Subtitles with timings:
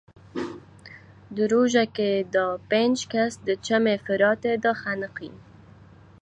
[1.35, 5.35] Di rojekê de pênc kes di Çemê Firatê de xeniqîn.